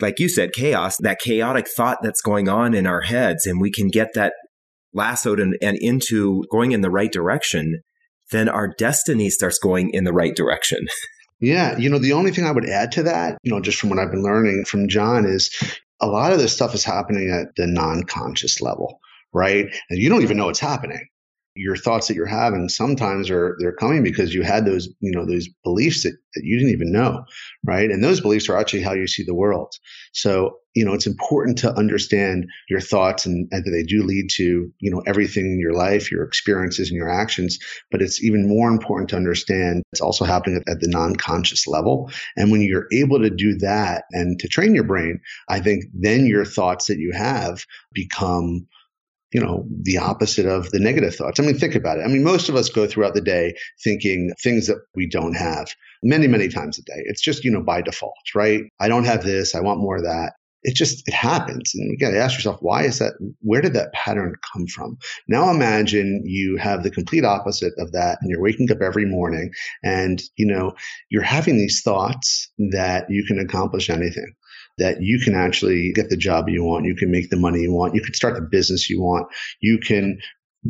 [0.00, 3.70] like you said, chaos, that chaotic thought that's going on in our heads, and we
[3.70, 4.32] can get that
[4.94, 7.82] lassoed and, and, into going in the right direction,
[8.30, 10.86] then our destiny starts going in the right direction.
[11.44, 11.76] Yeah.
[11.76, 13.98] You know, the only thing I would add to that, you know, just from what
[13.98, 15.50] I've been learning from John is
[16.00, 19.00] a lot of this stuff is happening at the non conscious level,
[19.32, 19.66] right?
[19.90, 21.04] And you don't even know it's happening
[21.54, 25.26] your thoughts that you're having sometimes are they're coming because you had those you know
[25.26, 27.24] those beliefs that, that you didn't even know
[27.64, 27.90] right?
[27.90, 29.74] And those beliefs are actually how you see the world.
[30.12, 34.30] So you know it's important to understand your thoughts and, and that they do lead
[34.34, 37.58] to you know everything in your life your experiences and your actions.
[37.90, 42.10] But it's even more important to understand it's also happening at, at the non-conscious level.
[42.36, 46.26] And when you're able to do that and to train your brain i think then
[46.26, 48.66] your thoughts that you have become
[49.32, 51.40] you know, the opposite of the negative thoughts.
[51.40, 52.04] I mean, think about it.
[52.04, 55.68] I mean, most of us go throughout the day thinking things that we don't have
[56.02, 57.02] many, many times a day.
[57.06, 58.62] It's just, you know, by default, right?
[58.78, 59.54] I don't have this.
[59.54, 60.34] I want more of that.
[60.64, 61.72] It just, it happens.
[61.74, 63.14] And you got to ask yourself, why is that?
[63.40, 64.96] Where did that pattern come from?
[65.26, 69.50] Now imagine you have the complete opposite of that and you're waking up every morning
[69.82, 70.72] and, you know,
[71.10, 74.34] you're having these thoughts that you can accomplish anything
[74.78, 77.72] that you can actually get the job you want, you can make the money you
[77.72, 79.26] want, you can start the business you want,
[79.60, 80.18] you can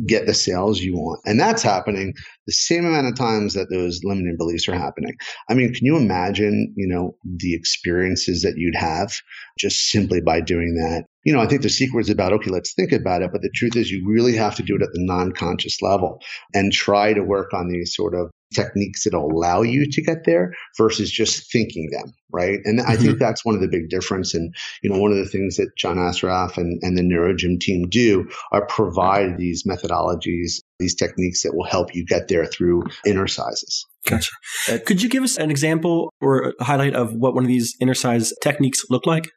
[0.07, 1.19] get the sales you want.
[1.25, 2.13] And that's happening
[2.47, 5.15] the same amount of times that those limiting beliefs are happening.
[5.49, 9.13] I mean, can you imagine, you know, the experiences that you'd have
[9.57, 11.05] just simply by doing that?
[11.25, 13.31] You know, I think the secret is about, okay, let's think about it.
[13.31, 16.19] But the truth is you really have to do it at the non-conscious level
[16.53, 20.53] and try to work on these sort of techniques that allow you to get there
[20.77, 22.59] versus just thinking them, right?
[22.63, 22.89] And mm-hmm.
[22.89, 23.19] I think mm-hmm.
[23.19, 24.33] that's one of the big difference.
[24.33, 27.89] And, you know, one of the things that John Assaraf and, and the NeuroGym team
[27.89, 33.83] do are provide these methodologies, these techniques that will help you get there through Innercises.
[34.07, 34.31] Gotcha.
[34.69, 37.75] Uh, could you give us an example or a highlight of what one of these
[37.81, 39.29] Innercise techniques look like?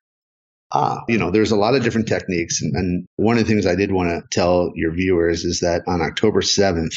[0.72, 2.60] Ah, you know, there's a lot of different techniques.
[2.60, 5.82] And, and, one of the things I did want to tell your viewers is that
[5.86, 6.94] on October 7th,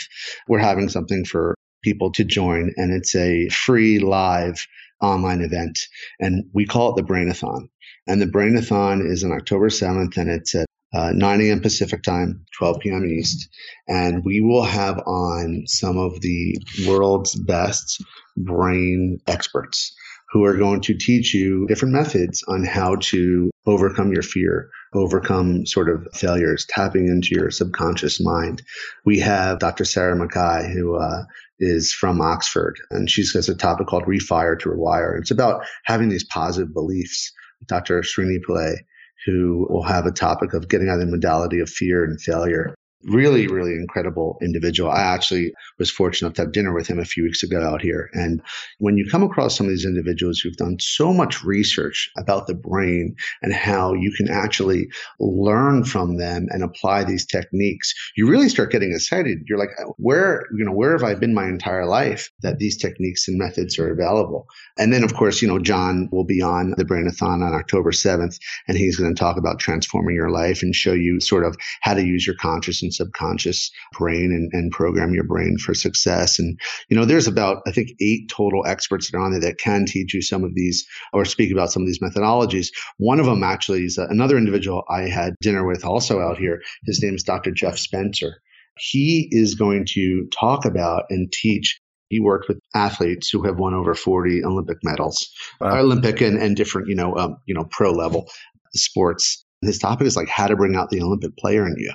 [0.47, 4.65] we're having something for people to join, and it's a free live
[5.01, 5.79] online event.
[6.19, 7.69] And we call it the Brainathon.
[8.07, 11.61] And the Brainathon is on October 7th, and it's at uh, 9 a.m.
[11.61, 13.05] Pacific time, 12 p.m.
[13.05, 13.49] East.
[13.87, 18.03] And we will have on some of the world's best
[18.35, 19.93] brain experts
[20.31, 25.65] who are going to teach you different methods on how to overcome your fear overcome
[25.65, 28.63] sort of failures, tapping into your subconscious mind.
[29.05, 29.85] We have Dr.
[29.85, 31.25] Sarah McKay, who uh,
[31.59, 35.19] is from Oxford, and she has a topic called Refire to Rewire.
[35.19, 37.31] It's about having these positive beliefs.
[37.67, 38.01] Dr.
[38.01, 38.77] Srini Pillay,
[39.25, 42.73] who will have a topic of getting out of the modality of fear and failure
[43.03, 44.91] really, really incredible individual.
[44.91, 47.81] I actually was fortunate enough to have dinner with him a few weeks ago out
[47.81, 48.09] here.
[48.13, 48.41] And
[48.79, 52.53] when you come across some of these individuals who've done so much research about the
[52.53, 58.49] brain and how you can actually learn from them and apply these techniques, you really
[58.49, 59.39] start getting excited.
[59.47, 63.27] You're like, where, you know, where have I been my entire life that these techniques
[63.27, 64.47] and methods are available?
[64.77, 68.39] And then, of course, you know, John will be on the Brainathon on October 7th,
[68.67, 71.93] and he's going to talk about transforming your life and show you sort of how
[71.93, 76.39] to use your conscious and subconscious brain and, and program your brain for success.
[76.39, 79.57] And, you know, there's about, I think, eight total experts that are on there that
[79.57, 82.67] can teach you some of these or speak about some of these methodologies.
[82.97, 86.61] One of them actually is another individual I had dinner with also out here.
[86.85, 87.51] His name is Dr.
[87.51, 88.41] Jeff Spencer.
[88.77, 93.73] He is going to talk about and teach he worked with athletes who have won
[93.73, 95.79] over 40 Olympic medals, wow.
[95.79, 98.29] Olympic and, and different, you know, um, you know, pro level
[98.73, 99.45] sports.
[99.61, 101.93] His topic is like how to bring out the Olympic player in you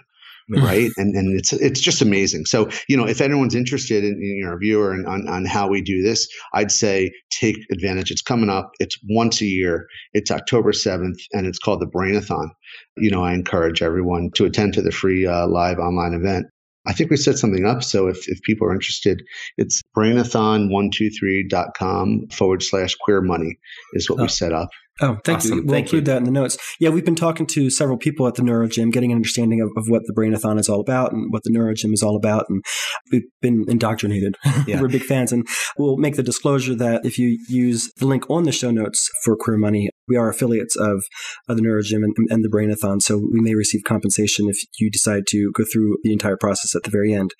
[0.51, 0.91] right?
[0.97, 2.47] and and it's it's just amazing.
[2.47, 5.81] So you know, if anyone's interested in, in your viewer and on, on how we
[5.81, 8.11] do this, I'd say take advantage.
[8.11, 8.71] It's coming up.
[8.79, 9.87] It's once a year.
[10.13, 12.49] It's October seventh, and it's called the Brainathon.
[12.97, 16.47] You know, I encourage everyone to attend to the free uh, live online event.
[16.87, 17.83] I think we set something up.
[17.83, 19.23] So if, if people are interested,
[19.57, 23.57] it's brainathon123.com forward slash queer money
[23.95, 24.25] is what oh.
[24.25, 24.69] we set up.
[25.01, 25.59] Oh, thank awesome.
[25.59, 25.65] you.
[25.65, 26.13] We'll thank include you.
[26.13, 26.57] that in the notes.
[26.79, 29.89] Yeah, we've been talking to several people at the NeuroGym, getting an understanding of, of
[29.89, 32.47] what the Brainathon is all about and what the NeuroGym is all about.
[32.49, 32.63] And
[33.11, 34.37] we've been indoctrinated.
[34.67, 34.81] Yeah.
[34.81, 35.31] We're big fans.
[35.31, 39.11] And we'll make the disclosure that if you use the link on the show notes
[39.23, 41.03] for Queer Money, we are affiliates of,
[41.49, 43.03] of the NeuroGym and, and the Brainathon.
[43.03, 46.85] So we may receive compensation if you decide to go through the entire process at
[46.85, 47.33] the very end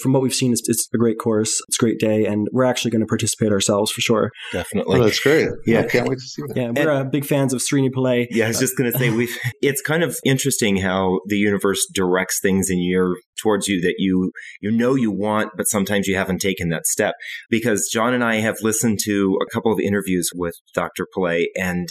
[0.00, 1.60] from what we've seen, it's, it's, a great course.
[1.68, 4.30] It's a great day, and we're actually going to participate ourselves for sure.
[4.52, 5.48] Definitely, oh, that's great.
[5.66, 6.56] Yeah, I can't wait to see that.
[6.56, 8.26] Yeah, we're and, uh, big fans of Srini Pillay.
[8.30, 9.28] Yeah, I was just going to say we.
[9.62, 14.32] It's kind of interesting how the universe directs things in your towards you that you
[14.60, 17.14] you know you want, but sometimes you haven't taken that step.
[17.48, 21.06] Because John and I have listened to a couple of interviews with Dr.
[21.16, 21.88] Pillay, and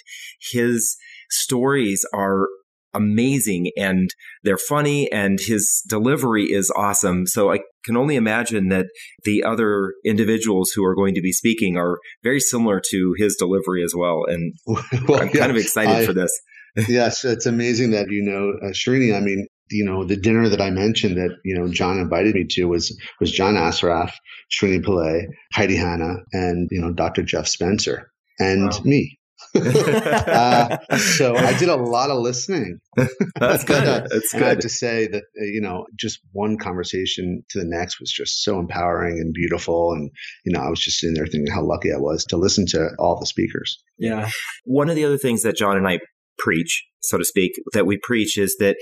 [0.51, 0.97] his
[1.29, 2.47] stories are
[2.93, 4.13] amazing and
[4.43, 7.25] they're funny and his delivery is awesome.
[7.25, 8.87] So I can only imagine that
[9.23, 13.83] the other individuals who are going to be speaking are very similar to his delivery
[13.83, 14.23] as well.
[14.27, 16.31] And well, I'm yeah, kind of excited I, for this.
[16.87, 19.15] yes, it's amazing that you know uh, Srini.
[19.15, 22.45] I mean, you know, the dinner that I mentioned that you know John invited me
[22.51, 24.11] to was was John Assaraf,
[24.51, 27.21] Srini Pillay, Heidi Hanna, and you know Dr.
[27.23, 28.81] Jeff Spencer, and wow.
[28.83, 29.19] me.
[29.55, 32.79] Uh, so I did a lot of listening.
[33.39, 33.83] That's good.
[34.09, 34.43] That's good.
[34.43, 38.11] I have to say that uh, you know, just one conversation to the next was
[38.11, 40.09] just so empowering and beautiful, and
[40.45, 42.89] you know, I was just sitting there thinking how lucky I was to listen to
[42.99, 43.81] all the speakers.
[43.97, 44.29] Yeah.
[44.65, 45.99] One of the other things that John and I
[46.37, 48.77] preach, so to speak, that we preach is that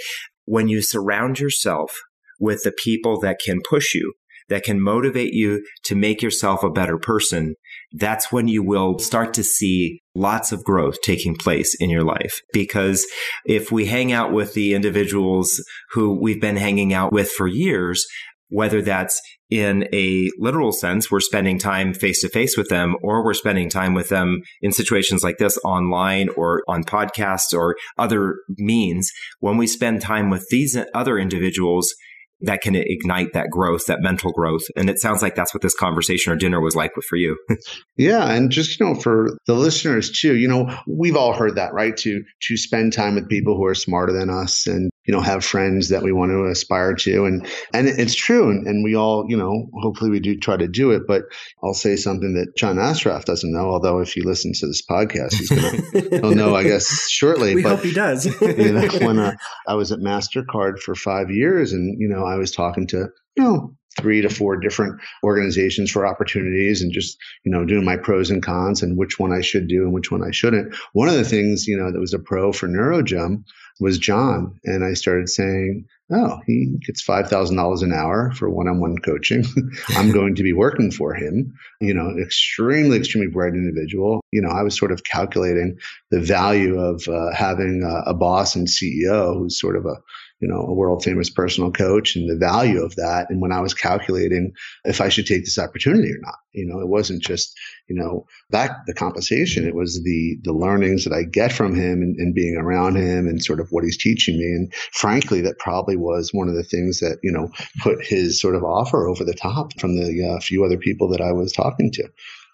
[0.45, 1.91] when you surround yourself
[2.39, 4.13] with the people that can push you,
[4.51, 7.55] that can motivate you to make yourself a better person,
[7.93, 12.41] that's when you will start to see lots of growth taking place in your life.
[12.51, 13.07] Because
[13.45, 18.05] if we hang out with the individuals who we've been hanging out with for years,
[18.49, 23.23] whether that's in a literal sense, we're spending time face to face with them, or
[23.23, 28.35] we're spending time with them in situations like this online or on podcasts or other
[28.57, 29.09] means.
[29.39, 31.93] When we spend time with these other individuals,
[32.41, 34.63] that can ignite that growth, that mental growth.
[34.75, 37.37] And it sounds like that's what this conversation or dinner was like for you.
[37.97, 38.29] yeah.
[38.31, 41.95] And just, you know, for the listeners too, you know, we've all heard that, right?
[41.97, 45.43] To, to spend time with people who are smarter than us and you know have
[45.43, 47.25] friends that we want to aspire to.
[47.25, 48.49] And and it's true.
[48.49, 51.03] And, and we all you know hopefully we do try to do it.
[51.07, 51.23] But
[51.63, 55.33] i'll say something that john Assaraf doesn't know although if he listens to this podcast
[55.33, 57.55] he's gonna he'll know i guess shortly.
[57.55, 58.25] We but, hope he does.
[58.41, 59.35] you know when uh,
[59.67, 63.43] i was at mastercard for five years and you know i was talking to you
[63.43, 68.29] know three to four different organizations for opportunities and just you know doing my pros
[68.29, 70.73] and cons and which one i should do and which one i shouldn't.
[70.93, 73.43] One of the things you know that was a pro for neurogym
[73.81, 74.59] was John.
[74.63, 79.43] And I started saying, oh, he gets $5,000 an hour for one on one coaching.
[79.89, 81.53] I'm going to be working for him.
[81.81, 84.21] You know, extremely, extremely bright individual.
[84.31, 85.79] You know, I was sort of calculating
[86.11, 89.95] the value of uh, having a, a boss and CEO who's sort of a,
[90.41, 93.27] you know, a world famous personal coach and the value of that.
[93.29, 96.79] And when I was calculating if I should take this opportunity or not, you know,
[96.81, 97.53] it wasn't just,
[97.87, 102.01] you know, that the compensation, it was the, the learnings that I get from him
[102.01, 104.45] and, and being around him and sort of what he's teaching me.
[104.45, 107.49] And frankly, that probably was one of the things that, you know,
[107.81, 111.21] put his sort of offer over the top from the uh, few other people that
[111.21, 112.09] I was talking to.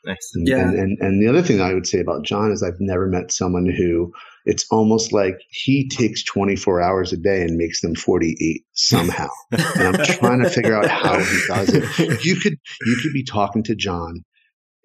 [0.06, 0.32] Nice.
[0.36, 0.62] And, Yeah.
[0.62, 3.32] and, and and the other thing I would say about John is I've never met
[3.32, 4.14] someone who
[4.48, 9.28] it's almost like he takes 24 hours a day and makes them 48 somehow.
[9.52, 9.62] and
[9.98, 12.26] I'm trying to figure out how he does it.
[12.26, 14.24] You could you could be talking to John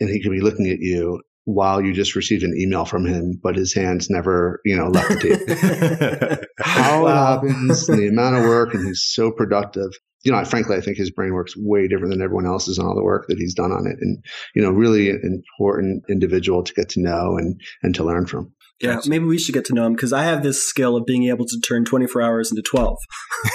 [0.00, 3.38] and he could be looking at you while you just received an email from him,
[3.42, 6.44] but his hands never, you know, left the table.
[6.60, 9.90] How it happens, the amount of work, and he's so productive.
[10.24, 12.86] You know, I, frankly, I think his brain works way different than everyone else's on
[12.86, 16.74] all the work that he's done on it, and you know, really important individual to
[16.74, 18.52] get to know and and to learn from.
[18.82, 21.24] Yeah, maybe we should get to know him because I have this skill of being
[21.28, 22.98] able to turn 24 hours into 12.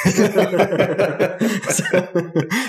[1.67, 1.83] So-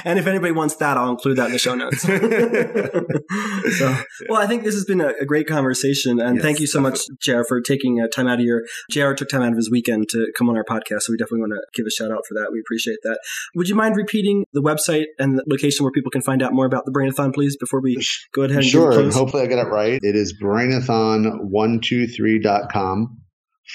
[0.04, 2.02] and if anybody wants that, I'll include that in the show notes.
[3.78, 3.96] so,
[4.28, 6.80] well, I think this has been a, a great conversation, and Yes, thank you so
[6.80, 8.62] much, JR, for taking uh, time out of your.
[8.90, 11.40] JR took time out of his weekend to come on our podcast, so we definitely
[11.40, 12.50] want to give a shout out for that.
[12.52, 13.18] We appreciate that.
[13.54, 16.66] Would you mind repeating the website and the location where people can find out more
[16.66, 17.96] about the Brainathon, please, before we
[18.32, 19.98] go ahead and Sure, give it and hopefully I get it right.
[20.02, 22.47] It is brainathon123.com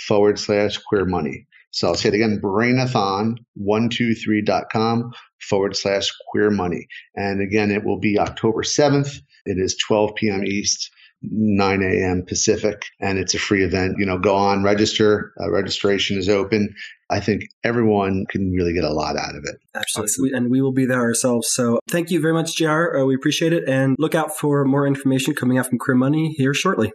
[0.08, 1.46] forward slash queer money.
[1.72, 5.12] So I'll say it again, brainathon123.com
[5.42, 6.88] forward slash queer money.
[7.16, 9.18] And again, it will be October 7th.
[9.46, 10.46] It is 12 p.m.
[10.46, 10.92] East.
[11.26, 12.26] 9 a.m.
[12.28, 13.96] Pacific, and it's a free event.
[13.98, 15.32] You know, go on, register.
[15.40, 16.76] Uh, registration is open.
[17.10, 19.56] I think everyone can really get a lot out of it.
[19.74, 20.38] Absolutely.
[20.38, 21.48] And we will be there ourselves.
[21.54, 22.98] So thank you very much, JR.
[22.98, 23.64] Uh, we appreciate it.
[23.70, 26.92] And look out for more information coming out from Queer Money here shortly.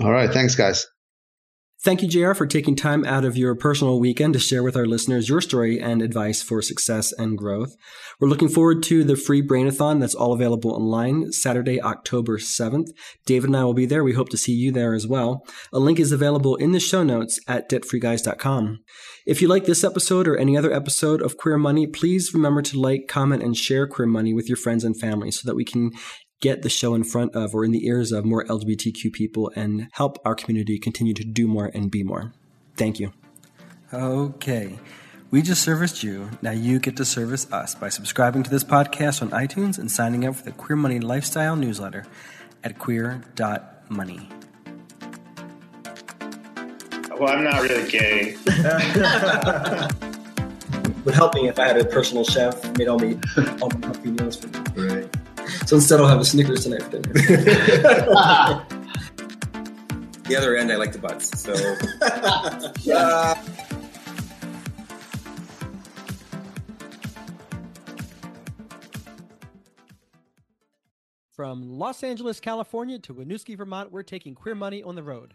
[0.00, 0.86] All right, thanks, guys.
[1.82, 4.84] Thank you, JR, for taking time out of your personal weekend to share with our
[4.84, 7.74] listeners your story and advice for success and growth.
[8.20, 12.88] We're looking forward to the free Brainathon that's all available online Saturday, October 7th.
[13.24, 14.04] David and I will be there.
[14.04, 15.42] We hope to see you there as well.
[15.72, 18.80] A link is available in the show notes at debtfreeguys.com.
[19.26, 22.78] If you like this episode or any other episode of Queer Money, please remember to
[22.78, 25.92] like, comment, and share Queer Money with your friends and family so that we can
[26.40, 29.88] get the show in front of or in the ears of more LGBTQ people and
[29.92, 32.32] help our community continue to do more and be more.
[32.76, 33.12] Thank you.
[33.92, 34.78] Okay.
[35.30, 36.30] We just serviced you.
[36.42, 40.26] Now you get to service us by subscribing to this podcast on iTunes and signing
[40.26, 42.04] up for the Queer Money Lifestyle newsletter
[42.64, 44.28] at queer.money.
[47.18, 48.36] Well, I'm not really gay.
[51.04, 53.18] Would help me if I had a personal chef made all me
[53.60, 54.88] all my healthy meals for me.
[54.88, 55.19] Right.
[55.70, 57.14] So instead, I'll have a Snickers tonight for dinner.
[60.24, 61.40] The other end, I like the butts.
[61.40, 61.54] So
[71.30, 75.34] From Los Angeles, California to Winooski, Vermont, we're taking Queer Money on the road.